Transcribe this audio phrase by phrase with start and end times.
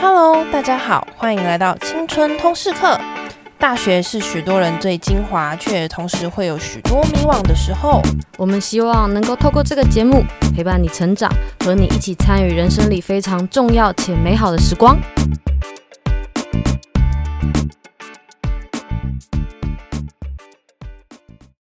[0.00, 2.98] Hello，大家好，欢迎来到青春通识课。
[3.58, 8.02] 大学是许多人最精华，却同时会有许多迷惘的时候。
[8.36, 10.22] 我们希望能够透过这个节目
[10.54, 11.32] 陪伴你成长，
[11.64, 14.98] 和你一起参与人生里非常重要且美好的时光。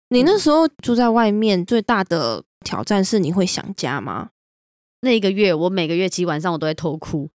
[0.09, 4.29] 你那时候住在外面，最大的挑战是你会想家吗？
[5.01, 7.29] 那一个月，我每个月其实晚上我都在偷哭。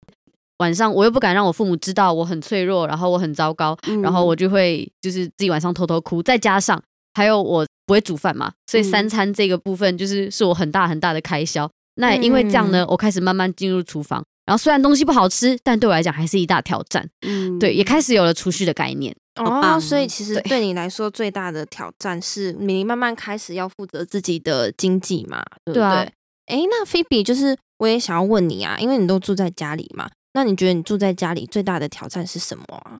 [0.59, 6.23] 晚上我又不敢让我父母知道我很脆弱，然后我很糟糕，嗯、然后我就会就是自己晚上偷偷哭。
[6.23, 6.81] 再加上
[7.13, 11.69] 还有我不会煮饭嘛，所以三餐这个部分就是是我很大很大的开销。
[11.95, 17.07] 那也因为这样呢，我开始慢慢进入厨房，然后虽然东西不好吃，但对我来讲还是一大挑战。
[17.25, 19.15] 嗯，对，也开始有了储蓄的概念。
[19.35, 25.83] 哦，所以其实对你来说最大的挑战是你慢慢开始要负责自己的经济嘛，对不对？
[25.87, 26.11] 哎、
[26.57, 30.09] 啊，那菲比就是我也想要问你啊，因为你都住在家里嘛。
[30.35, 32.99] 那你觉得你住在家里最大的挑战是什么啊？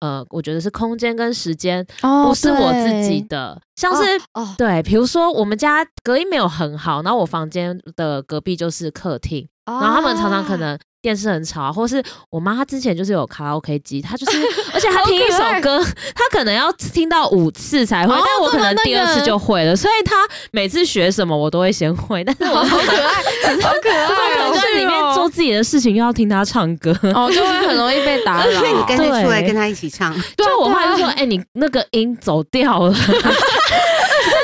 [0.00, 1.84] 呃，我觉得是空间跟时间，
[2.24, 3.60] 不是我自己的。
[3.74, 10.78] 像是哦，对，比如说我们家隔音没有很好，然后我房间的隔壁就是客厅，然后他们常常可能。
[11.08, 14.38] 电视很吵，或是我妈她之前就是有卡拉 OK 机，她就是，
[14.74, 15.82] 而且她听一首歌，
[16.14, 20.16] 她可能要听到五次才会，哦、但我可能第二次就会了，所以她
[20.50, 23.22] 每次学什么我都会先会，但是我好可爱，
[23.62, 24.06] 好可爱，
[24.36, 28.60] 可能在里面做自己的事情又要听她唱歌，哦，就会很容易被打扰。
[28.60, 32.92] 所以你干脆出来跟她一起唱，就我妈就说，哎、欸，你那个音走掉了，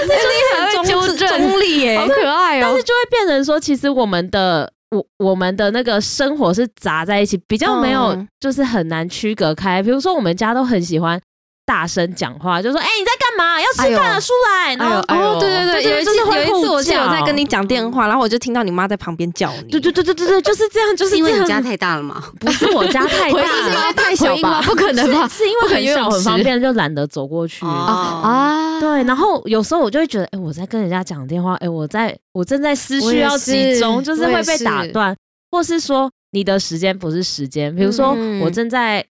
[0.09, 1.29] 但是你很纠正。
[1.29, 4.73] 中立耶，好可爱哦，但是就会变成说，其实我们的。
[4.95, 9.83] 我我们的那个生活是杂在一起，比较没有，就是很难区隔开。
[9.83, 11.21] 比如说，我们家都很喜欢
[11.67, 13.61] 大声讲话，就说：“哎，你在干嘛？
[13.61, 19.71] 要吃饭了，出来！”然后，哦，对对对，有一次有一次，我记得我在跟你讲电话，然后我就听到你妈在旁边叫你。
[19.71, 22.23] 对对对对对对，就是这样，就是因为你家太大了嘛？
[22.41, 24.63] 不是我家太大，是因为太小吧？
[24.67, 25.29] 不可能吧？
[25.29, 28.79] 是因为很小很方便，就懒得走过去啊。
[28.81, 35.15] 对，然后有时候我就会觉得，哎，我在跟人家讲电话，哎，我在我正在思绪要集中，就是会被打断。
[35.51, 39.07] 或是说你的时间不是时间，比如说我正在，嗯、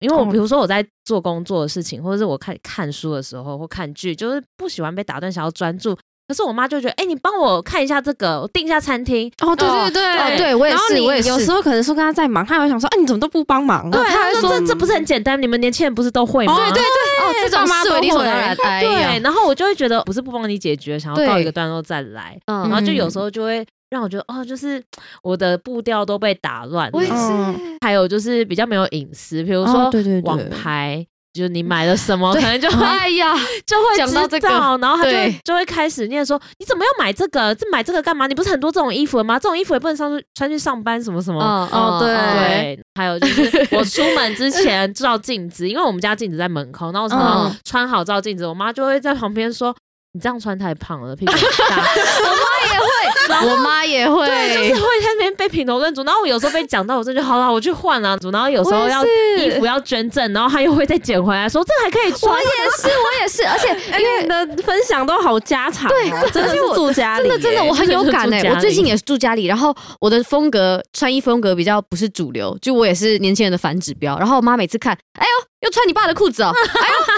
[0.00, 5.96] 因为我比如说我在做工作的事情，或者是我看看书的时候或看剧，就是不喜欢被打断，想要专注。
[6.28, 9.32] 可是我妈就觉得，哎、欸，你帮我看一下这个，我订一下餐厅。
[9.40, 11.28] 哦，对对对，对，对我也是，我也是。
[11.30, 13.90] 有时候可能说跟她在忙，她会想说，哎、啊，你怎么都不帮忙？
[13.90, 15.40] 对，她会说，这这不是很简单？
[15.40, 16.54] 你们年轻人不是都会吗？
[16.54, 18.54] 对对对，哦，这种思维理所当然。
[18.54, 22.38] 对，然后我就会觉得，不是不帮你解决，想要告一个段落再来。
[22.44, 23.66] 嗯，然后就有时候就会。
[23.90, 24.82] 让我觉得哦，就是
[25.22, 26.90] 我的步调都被打乱。
[26.92, 27.78] 我也是。
[27.80, 29.90] 还有就是比较没有隐私，比如说
[30.24, 33.34] 网拍，就是你买了什么， 可能就会哎呀，
[33.64, 35.10] 就会讲到这个，然后他就
[35.44, 37.54] 就会开始念说，你怎么要买这个？
[37.54, 38.26] 这买这个干嘛？
[38.26, 39.38] 你不是很多这种衣服吗？
[39.38, 41.40] 这种衣服也不能上去穿去上班什么什么。
[41.72, 42.84] 哦，对对。
[42.96, 49.74] 还有就是 我出门之前照镜子，因为我们家镜子在门口，然后我常常穿好照镜子，我妈就会在旁边说。
[50.12, 51.38] 你这样穿太胖了，屁股大。
[52.24, 56.02] 我妈也会， 我妈也会，对，就是会在那边被品头论足。
[56.02, 58.18] 然后我有时候被讲到，我这就好了，我去换啊。
[58.32, 59.04] 然后有时候要
[59.38, 62.32] 衣服要捐赠，然后他又会再捡回来，说这还可以穿。
[62.32, 62.46] 我也
[62.78, 63.68] 是，我也是，而且
[64.00, 68.42] 因为你的分享都好家常，对，真的是住家里，真的真的我很有 感哎。
[68.50, 74.18] 我最近也是住家里，然后我的风格穿衣风格比较不是主流，就我也是年轻人的反指标。
[74.18, 76.52] 然后我妈每次看，哎呦，又穿你爸的裤子哦，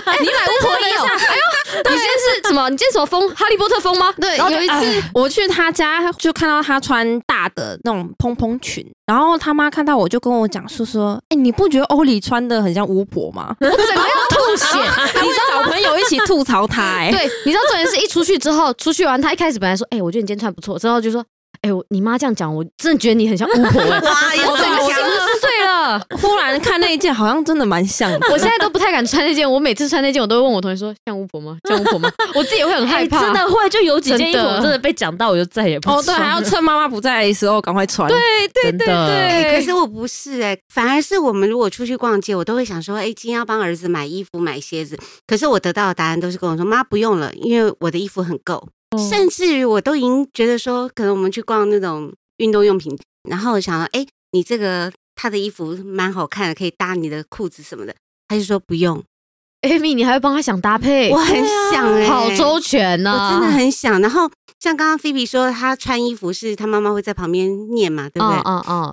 [0.06, 1.42] 哎呦，你买巫婆衣哦，哎呦。
[1.72, 2.68] 你今天是什么？
[2.68, 3.28] 你今天什么风？
[3.34, 4.12] 哈利波特风吗？
[4.20, 13.54] 对，然后有一次我去他家，就看到他穿大的那种蓬蓬裙，然后他妈看到我就跟我讲说说，哎、欸，你不觉得欧里穿的很像巫婆吗？
[13.60, 14.78] 我整个要吐血，
[15.22, 21.20] 你知道找朋友一起吐槽他、欸，哎，对，你知道重点是一出去之后，出去完他一开始本来说，哎、欸，我觉得你今天穿不错，之后就说，
[21.62, 24.64] 哎、欸，我你妈这样讲，我真的觉得你很像巫婆、欸，哇，有这
[25.98, 26.16] 个。
[26.16, 28.18] 忽然看那一件，好像真的蛮像的。
[28.32, 31.56] 我现在都不太敢穿那件，我每次穿那件，我都会问我同学说：“像巫婆吗？
[31.68, 33.20] 像巫婆吗？”我自己也会很害怕。
[33.20, 35.96] 真的会，就有几件衣服真的被讲到，我就再也不穿。
[35.98, 38.08] 哦，对，还要趁妈妈不在的时候赶快穿。
[38.08, 38.18] 对
[38.52, 39.56] 对对对。
[39.56, 48.68] 可是我不是哎，反而是我们如果出去逛街，我都会想说：“哎，今天要帮儿子买衣服、买鞋子。”可是我得到的答案都是跟我说：“妈，不用了，因为我的衣服很够。”
[49.08, 52.98] 甚至于我都已经觉得说，可能我们去逛那种运动用品，
[53.28, 54.90] 然后我想说：“哎，你这个。”
[55.20, 57.94] 他的衣服蛮好看的，可以搭你的裤子什么的。
[58.28, 59.04] 他就说不用
[59.60, 61.10] ，Amy，你还会帮他想搭配？
[61.10, 61.36] 我很
[61.70, 64.00] 想、欸，好周全呢、啊，我真的很想。
[64.00, 64.30] 然后
[64.60, 68.36] 像刚刚菲比说，他穿衣服是他妈妈会在旁边念嘛，对不对？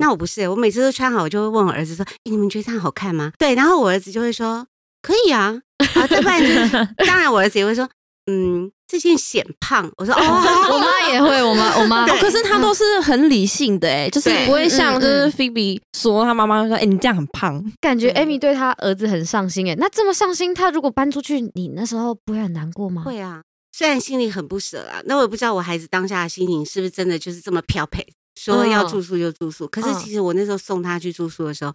[0.02, 4.68] 那我不是，我每次都穿好，我就会问我儿子说：“哎，你们觉得这样好看吗？”对，然后我儿子就会说
[5.02, 5.62] ：“可以啊。”
[5.96, 6.72] 啊，再不然就是，
[7.08, 7.88] 当然我儿子也会说。
[8.30, 9.90] 嗯，最近显胖。
[9.98, 10.20] 我说哦，
[10.72, 19.76] 我妈也会，我妈我妈， 可是她都是很理性的哎，就是不会像就是 Phoebe 说她妈妈说，哎，你这样很胖，感觉 Amy 对她儿子很上心哎。
[19.80, 23.04] 那这么上心，她如果搬出去，你那时候不会很难过吗？
[23.04, 23.42] 会啊，
[23.72, 25.02] 虽然心里很不舍啊。
[25.06, 28.06] 那我也不知道我孩子当下的心情是不是真的就是这么漂配，
[28.40, 29.66] 说要住宿就住宿。
[29.68, 31.74] 可是其实我那时候送他去住宿的时候。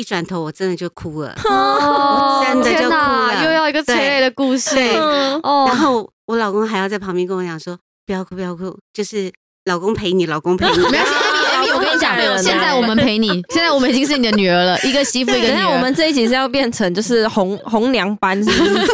[0.00, 4.74] 一转头，我真的就哭了，哦、真的就哭了，又要一个催泪的故事。
[4.74, 9.30] 对，哦、然后我老公还要在旁边跟我讲说：“不要哭，不要哭，就是
[9.66, 10.78] 老公陪你，老公陪你。
[10.88, 15.68] ”没有，Amy，Amy， 我跟你讲，现在我们陪你， 现在我们已经是你的女儿了，一个媳妇，一个女儿。
[15.68, 18.86] 我们这一集是要变成就是红红娘班，是不是？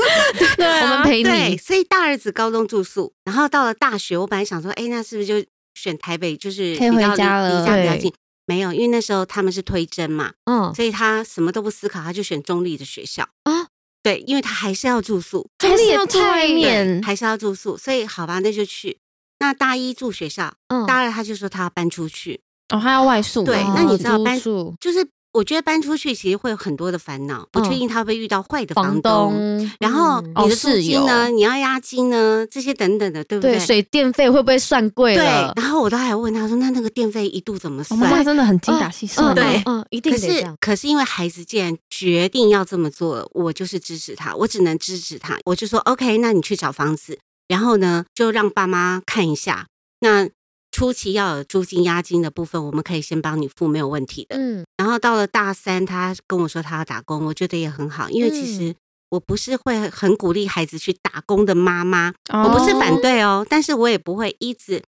[0.56, 1.56] 对、啊，我们陪你。
[1.56, 8.12] 所以大儿子高中住宿，然后到了大学，我本来想说，哎，那是不是就选台北，就是可以回家了，离家比较近。
[8.46, 13.66] 没有，因为那时候他们是推甄嘛，嗯，所以他什么都不思考，他就选中立的学校啊。
[14.02, 18.98] 对，因为他还是要住宿，中立要住外面，还是要住宿，所以好吧，那就去。
[19.40, 22.40] 那大一住学校，嗯，大二他就说他要搬出去，
[22.72, 23.44] 哦，他要外宿。
[23.44, 25.06] 对，那你知道搬宿就是。
[25.36, 29.34] 我觉得搬出去其实会有很多的烦恼，不确定他会不会遇到坏的房东，
[29.78, 33.58] 然后你的租金呢，你要押金呢，这些等等的，对不对？
[33.60, 35.52] 水电费会不会算贵了？
[35.54, 38.00] 对，然后我都还问他说，那那个电费一度怎么算？
[38.00, 40.56] 我妈真的很精打细算，对，嗯，一定得这样。
[40.58, 45.38] 可是，可是因为孩子既然决定要这么做，我就是支持他，我只能支持他。
[45.44, 49.66] 我就说，OK，那你去找房子，然后呢，就让爸妈看一下。
[50.00, 50.28] 那
[50.76, 54.36] 初期要有租金押金的部分，我们可以先帮你付，没有问题的。
[54.36, 58.74] 嗯，然后到了大三，他跟我说他要打工，我觉得也很好，因为其实
[59.08, 64.82] 我不是会很鼓励孩子去打工的妈妈，哦、我不是反对哦，但是我也不会一直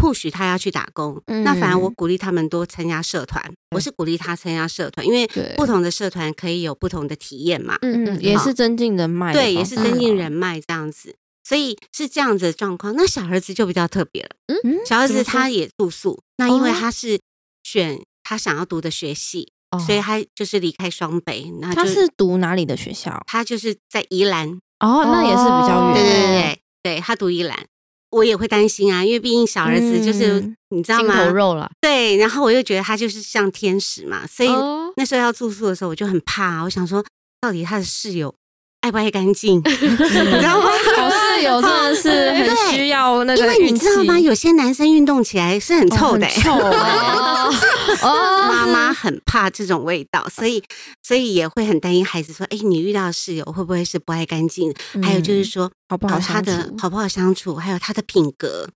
[0.00, 1.20] push 他要去打工。
[1.26, 7.76] 嗯、那反而我鼓励他们多参加社团，嗯、我是鼓励他参加社团，因为不同的社团可以有不同的体验嘛。
[7.82, 11.16] 嗯嗯，也是增进人脉，对，也是增进人脉这样子。
[11.44, 14.30] 所以是这样子的状况，那小儿子就比较特别了。
[14.64, 17.18] 嗯，小儿子他也住宿，那因为他是
[17.64, 21.50] 选他想要读的学系，哦、所以他就是离开双北。
[21.60, 23.22] 那他是读哪里的学校？
[23.26, 24.58] 他就是在宜兰。
[24.78, 25.94] 哦，那也是比较远。
[25.94, 27.66] 对对对对，对他读宜兰，
[28.10, 31.16] 我也会担心啊，因为毕竟小儿子就是、嗯、你知道吗？
[31.16, 31.70] 心头肉了。
[31.80, 34.48] 对，然后我又觉得他就是像天使嘛，所以
[34.96, 36.62] 那时候要住宿的时候，我就很怕。
[36.62, 37.04] 我想说，
[37.40, 38.34] 到底他的室友。
[38.82, 39.58] 爱不爱干净？
[39.58, 40.66] 你知道吗？
[40.96, 44.18] 好室友真的是 很需要那个，因为你知道吗？
[44.18, 46.52] 有些男生运动起来是很臭的，臭。
[48.02, 50.62] 哦，妈妈很怕这种味道，所以
[51.02, 54.74] 所以也会很担心孩子说：“哎，你遇到室友会不会是不爱干净？
[55.00, 57.54] 还有就是说，好不好他的好不好相处？
[57.54, 58.68] 还有他的品格，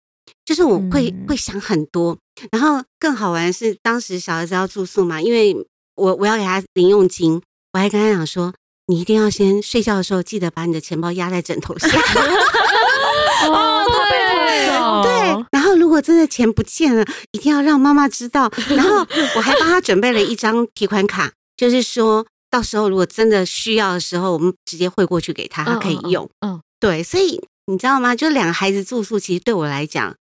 [0.45, 2.17] 就是我会会想很多。
[2.53, 5.57] 然后更好玩是，当时小孩子要住宿嘛，因为
[5.97, 7.43] 我我要给他零用金，
[7.73, 8.55] 我还跟他讲说。
[8.89, 11.89] 你一定要先睡觉的时候，记得把你的钱包压在枕头下。
[13.49, 15.47] 哦， 对，对。
[15.51, 18.51] 然后，如果真的钱不见了，一定要让妈妈知道。
[18.69, 18.99] 然后，
[19.37, 26.29] 我还帮他准备了一张提款卡，就是说到时候如果真的需要的时候，我们直接汇过去给他，他可以用。
[26.41, 27.03] 嗯，对。
[27.03, 28.15] 所以你知道吗？
[28.15, 30.15] 就两个孩子住宿，其实对我来讲，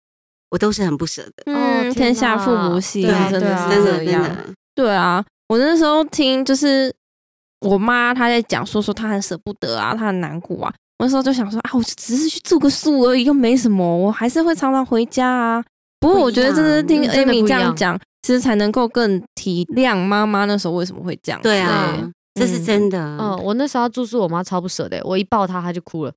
[0.51, 1.45] 我都是很不舍的。
[1.47, 4.27] 嗯，天下父母心，真的是这样。
[4.75, 6.95] 对啊，我那时候听就是。
[7.65, 10.73] 我妈她在讲说说她很舍不得啊，她很难过啊。
[10.99, 15.65] 我那时候就想说啊，我只是去住个宿而已，又没什么，我还是会常常回家啊。
[15.99, 21.41] 不过我觉得真的听 Amy 这样讲，其实才能够更体谅妈妈那时候为什么会这样。
[21.43, 21.99] 对啊，
[22.35, 22.99] 这是真的。
[23.19, 26.13] 嗯，我那时候住宿，我妈超不舍的，我一抱她，她就哭了。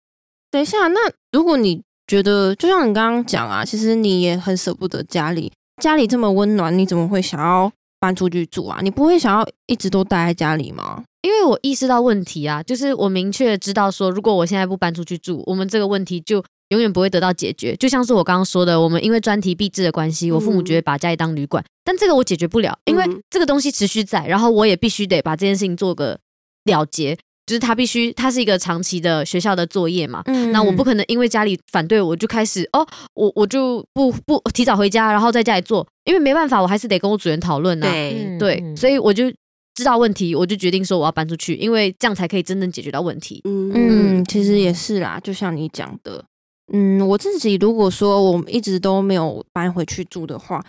[0.52, 1.00] 等一下，那
[1.32, 5.52] 如果你觉得，就像你刚刚讲啊，其实你也很舍不得家里，
[5.82, 8.80] 家里这么温暖，你怎么会想要搬出去住啊？
[8.82, 11.04] 你不会想要一直都待在家里吗？
[11.22, 17.76] 因为我意识到问题啊，就是我明确知道说，如果我现在不搬出去住，我们这个问题就永远不会得到解决。
[17.76, 26.18] 就像是我刚刚说的，我们因为专题闭制的关系，我父母觉得把家里当旅馆，嗯、但这个我解决不了，因为这个东西持续在，然后我也必须得把这件事情做个
[26.64, 32.86] 了结，就是他必须，他是一个长期的学校的作业嘛，嗯，那我不可能因为家里反对我就开始哦，
[33.16, 39.34] 我我就不不提早回家，然后在家里做，因为没办法，我还是得跟我主人讨论呐，对，对，所以我就。
[39.78, 43.42] 知道问题，我就决定说我要搬出去，因为这样才可以真正解决到问题。
[43.44, 46.26] 嗯嗯，其实也是啦，就像你讲的，
[46.74, 50.66] 嗯，我自己如果说我一直都没有搬回去住的话，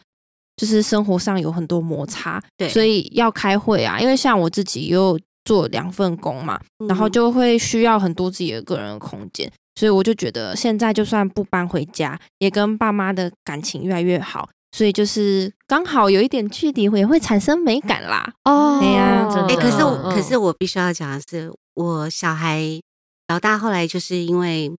[0.59, 5.19] 就是生活上有很多摩擦，对，所以要开会啊，因为像我自己又
[5.49, 14.51] 做两份工嘛，然后就会需要很多自己的个人的空间，所以我就觉得现在就算不搬回家，也跟爸妈的感情越来越好。
[14.77, 18.31] 所以就是刚好有一点距离，也会产生美感啦。
[18.45, 22.79] 哦，对呀，哎，可是我，可是我必须要讲的是，我小孩
[23.29, 24.71] 老大后来就是因为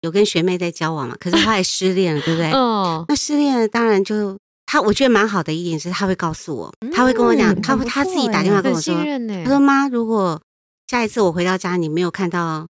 [0.00, 2.50] 有跟学妹在交往嘛，可是后来失恋了，对不对？
[2.50, 4.36] 哦，那失恋了，当然就
[4.70, 8.94] 他，我觉得蛮好的一点是，他会告诉我，他会跟我讲，他他自己打电话跟我说，
[9.42, 10.38] 他说妈，如果
[10.88, 12.66] 下一次我回到家，你没有看到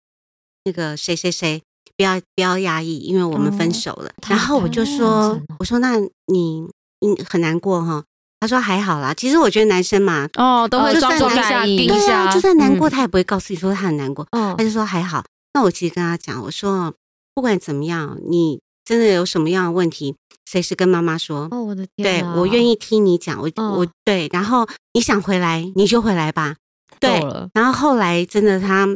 [0.66, 1.64] 那个谁谁谁，
[1.96, 4.12] 不要不要压抑，因为我们分手了。
[4.28, 5.98] 然后我就说，我说那
[6.28, 6.68] 你
[7.00, 8.04] 你很难过哈？
[8.42, 15.24] 他说还好啦，其实我觉得男生嘛，哦，都会装作在意，对啊，就算难过，他也不会告诉你说他很难过，他就说还好。
[15.54, 16.94] 那我其实跟他讲，我说。
[17.34, 20.16] 不管怎么样，你真的有什么样的问题，
[20.46, 21.48] 随时跟妈妈说。
[21.52, 22.22] 哦，我的天！
[22.22, 23.42] 对，我愿意听你讲。
[23.42, 26.56] 我、哦、我对，然后你想回来，你就回来吧。
[27.00, 27.20] 对，
[27.54, 28.88] 然后后来真的他，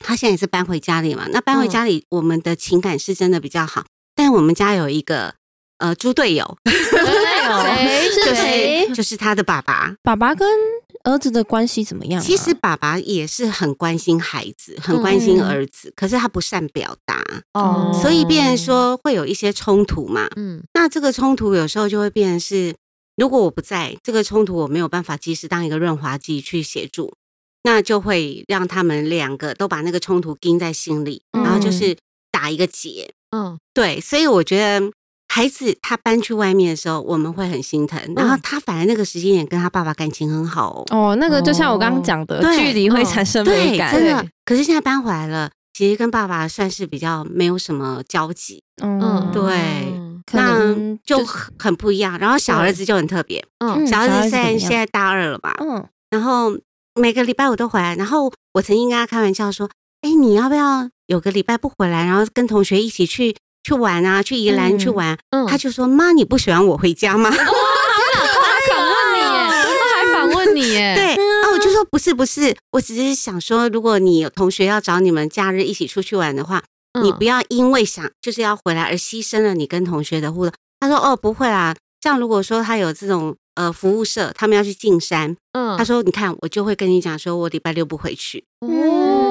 [0.00, 1.26] 他现在也是搬回家里嘛。
[1.30, 3.82] 那搬回家里，我们的情感是真的比较好。
[3.82, 5.34] 嗯、但我们家有一个
[5.78, 6.56] 呃猪队友，
[7.62, 8.90] 谁是谁？
[8.94, 10.48] 就是他的爸爸，爸爸跟。
[11.04, 12.20] 儿子的关系怎么样？
[12.20, 17.24] 其实爸爸也是很关心孩子，很关心儿子，可是他不善表达
[17.54, 20.28] 哦，所以变成说会有一些冲突嘛。
[20.34, 22.74] 嗯，那这个冲突有时候就会变成是，
[23.16, 27.14] 如果我不在，这个冲突我没有办法及时当一个润滑剂去协助，
[27.62, 31.96] 那就会让他们两个都把那个冲突钉在心里，然后就是
[32.32, 33.12] 打一个结。
[33.30, 34.90] 嗯，对，所以我觉得。
[35.28, 38.00] 孩子他搬去外面的时候，我们会很心疼。
[38.16, 40.84] 然后他反而那个时间点跟他爸爸感情很好哦。
[40.90, 43.94] 哦，那个就像我刚刚讲的，距离会产生美感。
[43.94, 44.26] 真的。
[44.44, 48.62] 可是现在搬回来了，其实跟爸爸算是比较没有什么交集。
[48.82, 49.92] 嗯，对，
[50.32, 51.24] 那就
[51.58, 52.18] 很不一样。
[52.18, 53.44] 然后小儿子就很特别。
[53.58, 55.54] 嗯，小儿子虽然现在大二了吧。
[55.60, 55.86] 嗯。
[56.10, 56.50] 然后
[56.94, 57.94] 每个礼拜我都回来。
[57.94, 59.68] 然后我曾经跟他开玩笑说
[60.00, 63.36] ：“哎，你要不要有个礼拜不回来，然后跟同学一起去？”
[63.68, 67.36] 去玩啊，去宜兰去玩，嗯，他就说：“妈，你不喜欢我回家吗？”他
[69.94, 76.62] 还反问你，耶， 对，啊，我就说不是不是，我只是想说，如果你有同学要找你们假日一起出去玩的话，
[77.02, 80.52] 你不要因为想就是要回来而牺牲了你跟同学的互动。
[80.80, 88.44] 他说：“哦，不会啊，像如果说他有这种呃服务社，他们要去进山，嗯，他说你看，我就会跟你讲，说我礼拜六不回去。”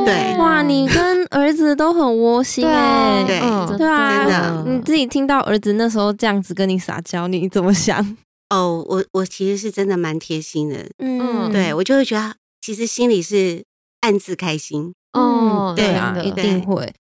[0.05, 3.39] 对，哇，你 跟儿子都很窝心哎，对
[3.77, 8.17] 对啊，你自己听到儿子那时候这样子跟你撒娇，你怎么想？
[8.49, 13.63] 哦，我我其实是真的蛮贴心的，嗯，对我就会觉得其实心里是
[14.01, 16.93] 暗自开心，哦，对啊，一定会。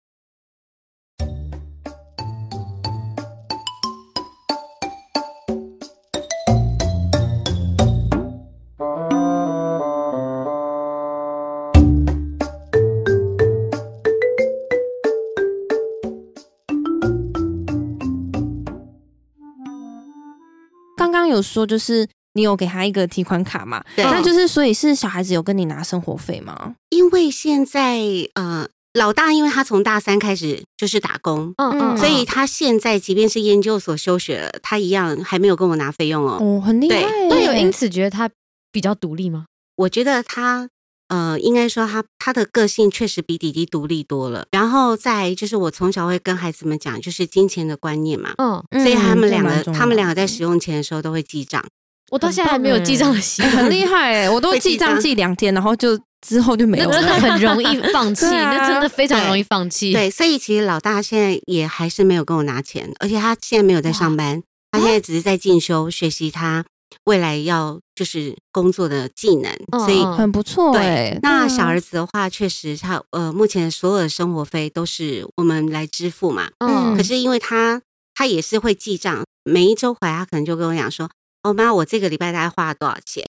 [21.36, 23.84] 有说就是你有给他一个提款卡嘛？
[23.96, 26.75] 对，那就是所以是小孩子有跟你拿生活费吗？
[26.89, 28.00] 因为现在
[28.34, 36.38] 呃老大，因为他从大三开始就是打工，嗯嗯，所以他现在即便是研究所休学了，他一样还没有跟我拿费用哦。
[36.42, 37.04] 哦，很厉害。
[37.30, 38.30] 那有因此觉得他
[38.72, 39.46] 比较独立吗？
[39.75, 40.70] 我觉得他
[41.08, 44.46] 呃，应该说他他的个性确实比弟弟独立多了。
[44.52, 51.64] 然后再就是我从小会跟孩子们讲，就是金钱的观念嘛，嗯，所以他们两个他们两个在使用钱的时候都会记账。
[52.12, 54.30] 我到现在还没有记账的习惯， 很厉害哎！
[54.30, 59.92] 我都记账记两天，然后就之后就没有了，真的很容易 放弃，那真的非常容易放弃。
[59.92, 66.64] 对，所以其实老大现在也还是没有跟我拿钱，而且他现在没有在上班，他现在只是在进修学习他
[67.04, 69.52] 未来要就是工作的技能，
[69.86, 70.74] 所以很不错。
[70.74, 76.50] 对，那小儿子的话，确实他呃目前所有的生活费都是我们来支付嘛。
[76.60, 77.82] 嗯，可是因为他
[78.14, 81.10] 他也是会记账，每一周回来他可能就跟我讲说。
[81.44, 83.24] 哦妈，我这个礼拜大概花了多少钱？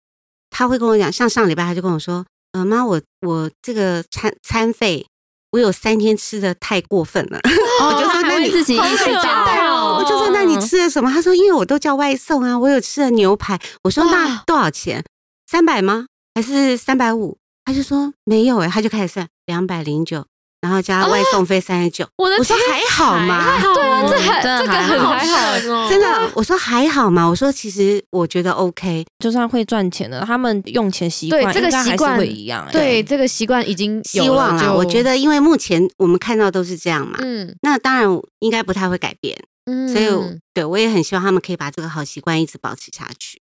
[0.49, 5.07] 他会跟我讲，像上礼拜他就跟我说，呃妈，我我这个餐餐费，
[5.51, 7.39] 我有三天吃的太过分了。
[7.79, 11.11] 哦、我就说那你自己意识到，我就说那你吃了什么？
[11.11, 13.59] 他说因为我都叫外送啊，我有吃了牛排。
[13.83, 15.05] 我说那多少钱？
[15.47, 16.07] 三百吗？
[16.35, 17.39] 还是三百五？
[17.65, 20.27] 他就说没有哎、欸，他就开始算两百零九。
[20.67, 23.61] 然后加外送费三十九，我的我说还好吗？
[23.73, 26.31] 对啊，这还这个很还好，真的。
[26.35, 27.25] 我说还好吗？
[27.25, 32.67] 我说其实我觉得 OK，就算会赚钱的，他们用钱习惯这个习惯会一样。
[32.73, 34.75] 对，这个习惯已经希望了。
[34.75, 38.05] 我觉得因为目前我们看到都是这样嘛，嗯，那当然
[38.41, 40.09] 应该不太会改变，嗯，所以
[40.53, 43.41] 对我也很希望他们可以把这个好习惯一直保持下去。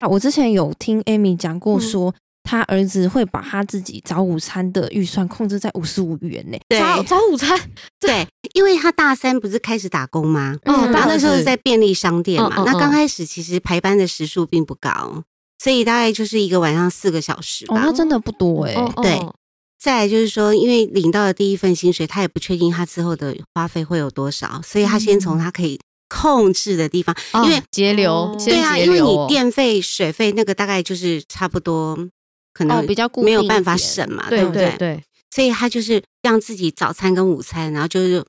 [0.00, 2.12] 啊，我之前有听 Amy 讲过说。
[2.42, 6.60] 他儿子会把他自己早午餐的预算控制在五十五元内。
[6.68, 7.58] 对，早午餐，
[8.00, 10.56] 对，因为他大三不是开始打工吗？
[10.64, 12.64] 哦嗯，他那时候是在便利商店嘛。
[12.66, 15.22] 那刚开始其实排班的时数并不高，
[15.58, 17.76] 所以大概就是一个晚上四个小时吧。
[17.76, 18.74] 哦，那真的不多哎。
[18.96, 19.20] 对，
[19.78, 25.78] 再来就是说，因为领到的第一份薪水，他也不确定他之后的花费会有多少，所以他先从他可以
[26.08, 31.96] 控制的地方，嗯、因为节流对啊，因为你电费、水费那个大概就是差不多，
[32.60, 34.66] 可能比较没有办法省嘛，对不对？
[34.72, 38.22] 对，对，所以他就是让自己早餐跟午餐，然后就是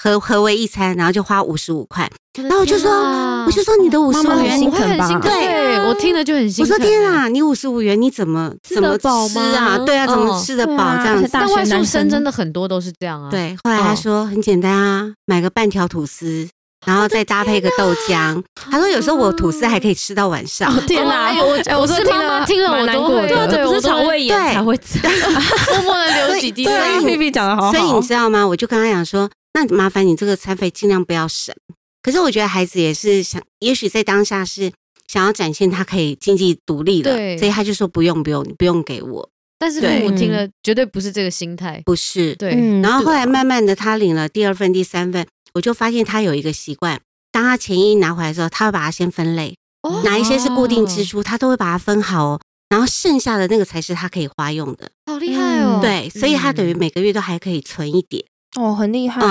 [0.00, 2.08] 合合为一餐，然后就花五十五块，
[2.40, 6.72] 然后我就说，我就说你的五十五元，你很心疼，对我听了就很心疼。
[6.72, 9.08] 我说天啊，你五十五元你怎么怎么吃
[9.56, 9.76] 啊？
[9.84, 11.28] 对啊，怎么吃得饱这样子？
[11.32, 13.28] 但外宿生真的很多都是这样啊。
[13.28, 16.48] 对，后来他说很简单啊，买个半条吐司，
[16.86, 18.42] 然后再搭配个豆浆。
[18.54, 20.74] 他说有时候我吐司还可以吃到晚上。
[20.86, 24.74] 天哪，我我是妈妈听了我都会，对，不是肠胃炎才会
[25.74, 27.00] 默默的流几滴泪。
[27.04, 28.46] 菲菲讲的好，所以你知道吗？
[28.46, 31.54] 我就跟他讲说，那麻烦你这个餐费尽量不要省。
[32.02, 34.70] 可是我觉得孩子也是想，也许在当下是
[35.08, 39.28] 想要展现他可以经济独立了，所以他就说不用不用，你不用给我。
[39.58, 42.50] 但是父母听了绝对不是这个心态，不是对。
[42.82, 45.26] 然后后来慢慢的他领了第二份、第三份，
[45.56, 47.00] 我就发现他有一个习惯，
[47.32, 49.56] 当他钱一拿回来之后，他会把它先分类，
[50.04, 52.40] 哪一些是固定支出，他都会把它分好哦。
[52.68, 55.78] 然后剩下的那个才是他可以花用的，好厉害哦。
[55.80, 58.22] 对，所以他等于每个月都还可以存一点。
[58.60, 59.22] 哦，很厉害，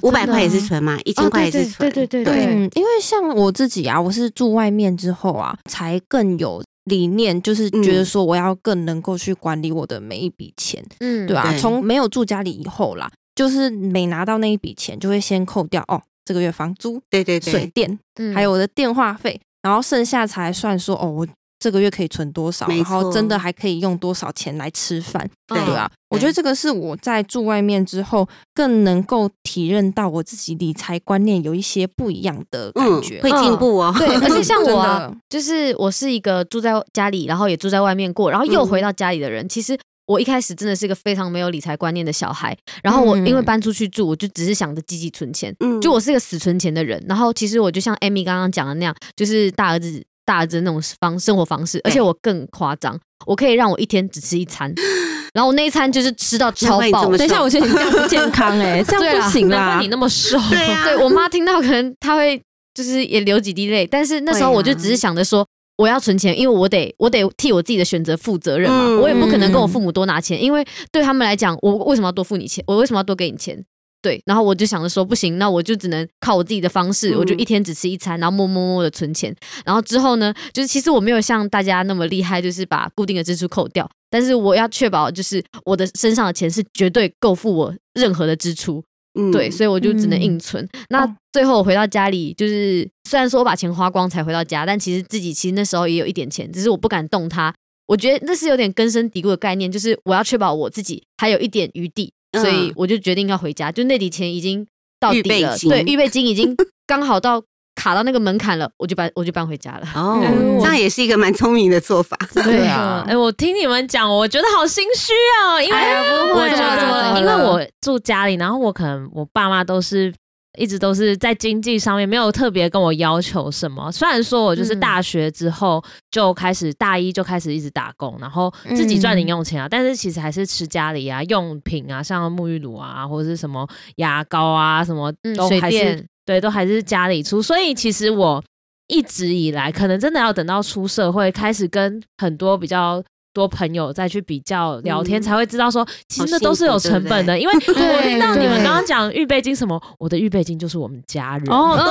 [0.00, 2.46] 五百块也是存嘛，一千块也是存，对对对对。
[2.46, 11.52] 嗯，因为像我自己啊，我是住外面之后啊，才更有理念，就是觉得说我要更能够去管理我的每一笔钱，嗯，对吧？
[11.58, 17.96] 从没有住家里以后啦，就是每拿到那一笔钱，就会先扣掉哦，这个月房租，对对对，水电，
[18.34, 21.28] 还有我的电话费，然后剩下才算说哦，我。
[21.58, 22.68] 这个月可以存多少？
[22.68, 25.28] 然后真的还可以用多少钱来吃饭？
[25.48, 33.92] 对啊，我觉得这个是我在住外面之后更能够体认到我自己理财观念有一些不一样的感觉，会进步哦。
[33.98, 39.48] 对，而且像我啊，就是我是一个住在家里，然后也住在外面过，然后又回到家里的人。
[39.48, 42.56] 其实我一开始真的是一个非常没有理财观念的小孩。
[42.82, 45.54] 然后我因为搬出去住，我就只是想着积极存钱。
[45.60, 47.04] 嗯，就我是一个死存钱的人。
[47.08, 50.02] 然后其实我就像 Amy 刚刚讲的那样，就是大儿子。
[50.26, 54.74] 大儿子那种方生活方式，而且我更夸张，我可以让我一天只吃一餐，
[55.32, 57.06] 然后我那一餐就是吃到超饱。
[57.16, 60.36] 等一下，我觉得你这样不健康哎，这样不行啦，你那么瘦。
[60.50, 62.42] 对啊，对我妈听到可能她会
[62.74, 72.64] 就是也流几滴泪，但是那时候我就只是想着说我要存钱，因为我得我得替我自己的选择负责任嘛，我也不可能跟我父母多拿钱，因为对他们来讲，我为什么要多付你钱？
[72.66, 73.62] 我为什么要多给你钱？
[74.02, 79.34] 对，然后我就想着说不行，那我就只能靠我自己的方式，嗯、我就一天只吃一餐，然后默默默的存钱。
[79.64, 83.88] 然后之后呢，就是其实我没有像大家那么厉害，就是把固定的支出扣掉。
[84.08, 88.82] 但是我要确保，就是我的身上的钱是绝对够付我任何的支出。
[89.16, 90.64] 嗯，对，所以我就只能硬存。
[90.72, 97.54] 嗯、那最后我回到家里，就是虽然说我把钱花光才回到家，但其实自己其实那时候也有一点钱，只是我不敢动它。
[97.86, 102.12] 我觉得那是有点根深蒂固的概念，就是我要确保我自己还有一点余地。
[102.36, 104.66] 所以我就决定要回家，就那笔钱已经
[105.00, 106.54] 到底了，对，预备金已经
[106.86, 107.42] 刚好到
[107.76, 109.86] 卡到那个门槛了，我就搬我就搬回家了。
[109.94, 110.20] 哦，
[110.58, 112.18] 这样也是一个蛮聪明的做法。
[112.34, 115.12] 对啊，哎，我听你们讲，我觉得好心虚
[115.44, 120.12] 哦，因为我怎么怎么，因为我住家里，然后我可能我爸妈都是。
[120.58, 138.44] 一直都是在经济上面没有特别跟我要求什么，虽然说我就是大学之后就开始大一就开始一直打工，然后自己赚零用钱啊，但是其实还是吃家里啊用品啊，像沐浴乳啊或者是什么牙膏啊什么都还是对，都还是家里出，所以其实我
[138.88, 143.02] 一直以来可能真的要等到出社会开始跟很多比较。
[143.36, 147.38] 多朋友再去比较聊天，才会知道说，其实那都是有成本的。
[147.38, 151.84] 因为我听到你们刚刚讲预备金什么，我的预备金就是我们家人哦，对，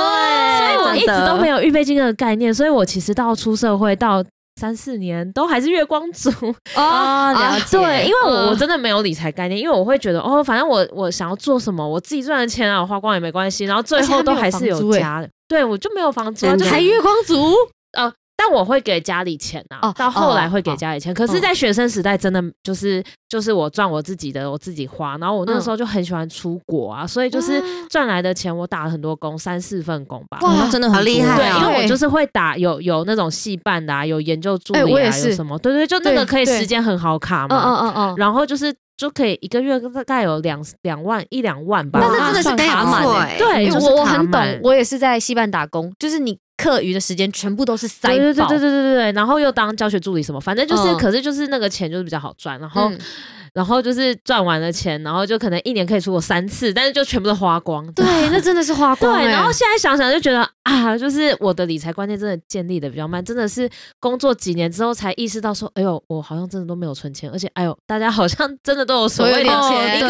[0.58, 4.24] 所以我一直都没有预备金的概念，所以我其实到出社会到
[4.58, 6.30] 三四年都还是月光族
[6.74, 7.76] 哦， 了解。
[7.78, 17.52] 对，因为我我真的没有理财概念，因为我会觉得哦，反正我我想要做什么，我自己赚的钱啊，我花光也没关系，然后最后都还是有家的，对我就没有房租，还月光族
[17.92, 18.12] 啊。
[18.38, 21.12] 但我会给家里钱呐，到后来会给家里钱。
[21.14, 25.16] 可是，在学生时代，真的就是就是我赚我自己的，我自己花。
[25.16, 30.38] 然后我那个时候就很喜欢出国啊，所以就是赚来的钱，我打了很多工，三四份工吧。
[30.42, 31.36] 哇，真的很厉害。
[31.36, 35.58] 对，因为我就是会打有有那种戏办的啊，有研究助理啊，有什么？
[35.58, 37.56] 对对，就那个可以时间很好卡嘛。
[37.56, 38.14] 嗯嗯嗯。
[38.18, 42.00] 然后就是就可以一个月大概有两两万一两万吧。
[42.00, 43.02] 那那真的是卡满。
[43.38, 46.38] 对，我我很懂，我也是在戏班打工，就是你。
[46.56, 52.90] 课余的时间全部都是塞爆，对对对对对对对，然后又当教学助理什么，反正就是，可是就是那个钱就是比较好赚，然后
[53.52, 57.86] 然后就是赚完了钱，然后就可能一年可以出国三次，但是就全部都花光。
[57.92, 59.12] 对，那真的是花光。
[59.18, 70.08] 对，然后现在想想就觉得啊，就是我的理财观念真的建立的比较慢，真的是工作几年之后才意识到说，哎呦，我好像真的都没有存钱，而且哎呦，大家好像真的都有所谓的钱，一个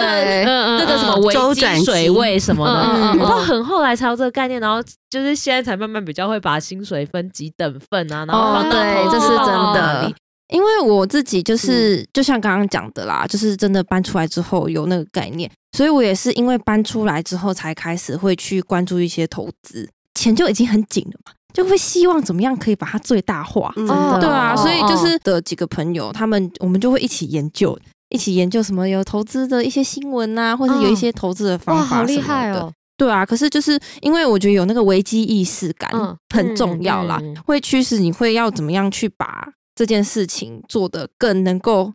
[0.79, 10.11] 那个什么危机水位什么的，我到很后来才有这个概念，然后就是现在才慢慢比较会把薪水分几等份啊，然后放到对，这是真的。
[10.49, 35.91] 因为我自己就是，就像刚刚讲的啦，就是真的搬出来之后有那个概念，所以我也是因为搬出来之后才开始会去关注一些投资，钱就已经很紧了嘛，就会希望怎么样可以把它最大化，真的，对啊，所以就是的几个朋友，他们我们就会一起研究，一起研究什么有投资的一些新闻啊，或者有一些投资的方法好厉害哦，对啊，可是就是因为我觉得有那个危机意识感
[36.35, 39.49] 很重要啦，会驱使你会要怎么样去把。
[39.79, 41.93] 这件事情做得更能够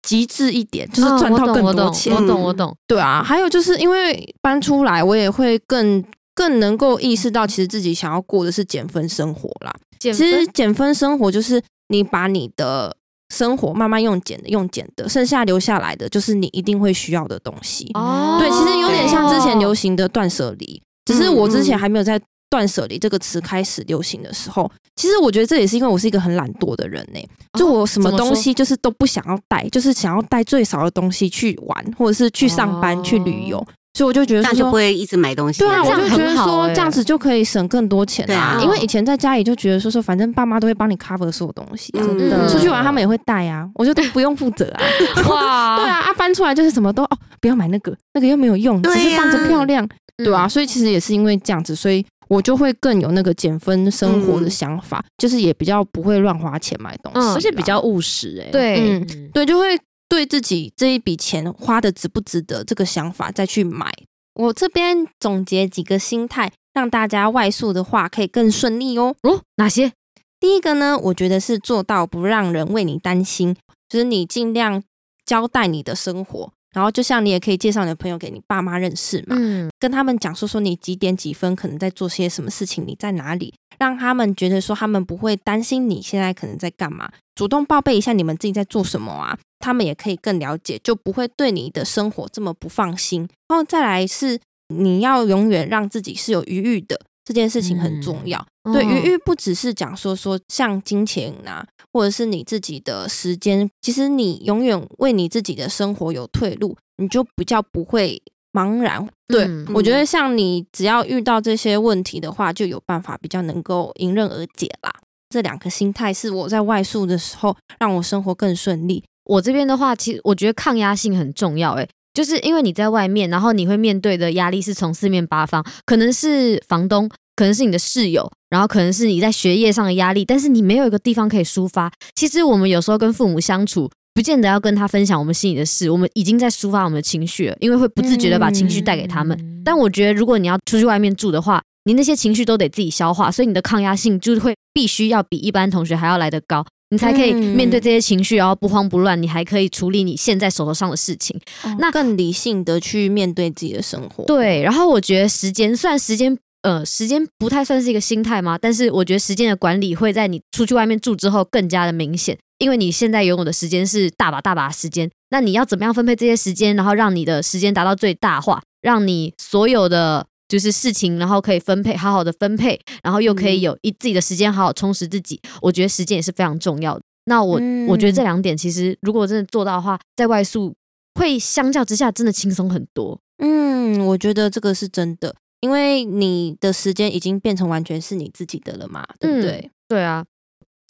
[0.00, 2.14] 极致一点，就是赚到更多钱。
[2.14, 2.76] 哦、我懂，我懂，我懂，我懂。
[2.86, 6.00] 对啊，还有就是因为搬出来，我也会更
[6.40, 9.70] 更能够意识到，其实自己想要过的是减分生活啦。
[9.98, 12.96] 其实减分生活就是你把你的
[13.28, 17.90] 生活慢慢用减的，用减的，剩下留下来的就是你一定会需要的东西。
[17.92, 22.18] 哦，对，其实有点像之前流行的断舍离，只是我之前还没有在。
[22.50, 27.28] 断舍离这个词开始流行的时候，其实我觉得这也是因为我是一个很懒惰的人呢、欸。
[27.56, 33.64] 就我什么东西就是都不想要带，就是想要带最少的东西去玩，或者是去上班、去旅游。
[34.00, 35.58] 所以我就觉得说，那就不会一直买东西。
[35.58, 38.58] 对啊，我就觉得说这样子就可以省更多钱啊。
[38.62, 42.48] 因为以前在家里就觉得说说，反正爸妈都会帮你 cover 所有东西，真的。
[42.48, 44.80] 出去玩他们也会带啊，我就都不用负责啊。
[45.28, 49.86] 哇，对啊，啊翻出来就是什么都哦，不要买那个，那个又没有用，只是放着漂亮，
[50.16, 50.48] 对啊。
[50.48, 52.02] 所以其实也是因为这样子，所以。
[52.30, 58.50] 我就会更有那个减分生活的想法，嗯、就是也比较不会乱花钱买东西，嗯、而且比较务实哎、欸。
[58.52, 59.76] 对，嗯、对，就会
[60.10, 63.90] 对自己这一笔钱花的值不值得这个想法再去买。
[64.34, 69.14] 我这边总结几个心态，让大家外宿的话可以更顺利哦。
[69.22, 69.92] 哦，哪些？
[70.40, 73.54] 第一个呢，我觉得是做到不让人为你担心，
[73.88, 74.82] 就是你尽量
[75.24, 76.52] 交代你的生活。
[76.72, 93.28] 然后，就像你也可以介绍你的朋友给你爸妈认识嘛，嗯，跟他们讲说说你几点几分可能在做些什么事情，你在哪里，让他们觉得说他们不会担心你现在可能在干嘛，主动报备一下你们自己在做什么啊，他们也可以更了解，就不会对你的生活这么不放心。
[93.48, 94.38] 然后再来是
[94.68, 97.00] 你要永远让自己是有余裕的。
[97.22, 108.20] 这件事情很重要，嗯、对，余裕不只是讲说说像金钱啊，或者是你自己的时间，其实你永远为你自己的生活有退路，你就比较不会
[108.52, 109.06] 茫然。
[109.28, 114.92] 对、嗯、我觉得，像你只要遇到这些问题的话，就有办法比较能够迎刃而解啦。
[115.28, 119.04] 这两个心态是我在外宿的时候让我生活更顺利。
[119.24, 121.88] 我这边的话，其实我觉得抗压性很重要、欸，诶。
[122.12, 131.88] 就是因为你在外面，然后你会面对的压力是从四面八方，可能是房东，可能是你的室友，然后可能是你在学业上的压力，但是你没有一个地方可以抒发。
[132.16, 139.38] 其实我们有时候跟父母相处，不见得要跟他分享我们心里的事，我们已经在抒发我们的情绪了，因为会不自觉的把情绪带给他们。
[139.40, 146.64] 嗯、但我觉得，如果你要出去外面住的话，你那些情绪都得自己消化，所以你的抗压性就会必须要比一般同学还要来得高。
[146.92, 149.22] 你才可以面对这些情绪，然后不慌不乱。
[149.22, 154.24] 你还可以处理你现在手头上的事情，哦、那更理性的去面对自己的生活。
[154.24, 170.28] 对，然后我觉得时间，虽然时间，呃，时间不太算是一个心态嘛，但是我觉得时间的管理会在你出去外面住之后更加的明显，因为你现在拥有的时间是大把大把时间，那你要怎么样分配这些时间，然后让你的时间达到最大化，让你所有的。
[170.50, 175.40] 就是事情，然后可以分配，好好的分配，然后又可以有一自己的时间，好好充实自己。
[175.62, 177.02] 我觉得时间也是非常重要的。
[177.26, 180.74] 那我、嗯、我觉得这两点，其实如果真的做到的话，在外宿
[181.14, 183.20] 会相较之下真的轻松很多。
[183.38, 189.52] 嗯，我觉得这个是真的，因为你的时间已经变成完全是你自己的了嘛，对不对？
[189.52, 190.24] 嗯、对啊，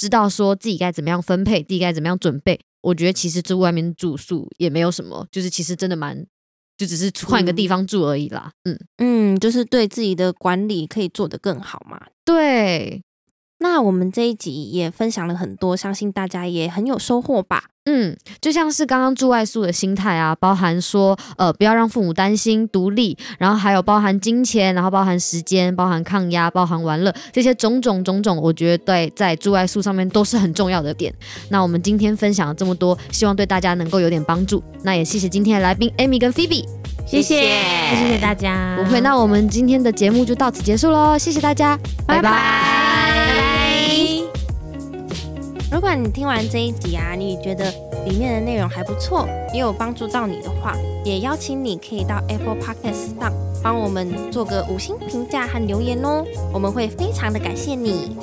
[0.00, 2.58] 知道说自己该怎么样分配，自己该怎么样准备。
[2.80, 6.26] 我觉得其实住外面住宿也没有什么，就是其实真的蛮。
[6.78, 12.00] 就只是换一个地方住而已啦，嗯嗯，就是对自己的管理可以做得更好嘛。
[12.24, 13.02] 对，
[13.62, 17.64] 那我们这一集也分享了很多，相信大家也很有收获吧。
[17.86, 31.12] 嗯，就像是刚刚住外宿的心态啊，包含说呃不要让父母担心，独立，然后还有包含金钱，然后包含时间，包含抗压，包含玩乐，这些种种种种，我觉得对在住外宿上面都是很重要的点。
[31.48, 34.62] 那我们今天分享了这么多，希望对大家能够有点帮助。
[34.82, 36.64] 那也谢谢今天的来宾 Amy 跟 Phoebe，
[37.06, 37.42] 谢谢
[37.94, 38.76] 谢谢大家。
[38.76, 42.69] 不会，那我们今天的节目就到此结束喽，谢谢大家，拜拜。
[45.72, 47.64] 如果你听完这一集啊，你觉得
[48.04, 58.16] 里面的内容还不错，也有帮助到你的话，也邀请你可以到 Apple Podcast 上帮我们做个五星评价和留言哦，我们会非常的感谢你。